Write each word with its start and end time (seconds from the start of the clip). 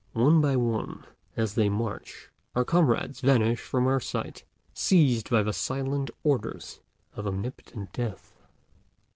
One 0.13 0.41
by 0.41 0.55
one, 0.55 1.05
as 1.37 1.53
they 1.53 1.69
march, 1.69 2.31
our 2.55 2.65
comrades 2.65 3.19
vanish 3.21 3.59
from 3.61 3.85
our 3.85 3.99
sight, 3.99 4.43
seized 4.73 5.29
by 5.29 5.43
the 5.43 5.53
silent 5.53 6.09
orders 6.23 6.79
of 7.13 7.27
omnipotent 7.27 7.93
Death. 7.93 8.33